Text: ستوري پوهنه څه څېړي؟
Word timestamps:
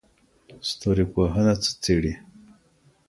ستوري 0.69 1.05
پوهنه 1.13 1.53
څه 1.63 1.71
څېړي؟ 1.81 2.13